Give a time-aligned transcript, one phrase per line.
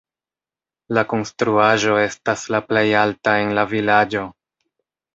[0.97, 4.29] La konstruaĵo estas la plej alta en la vilaĝo.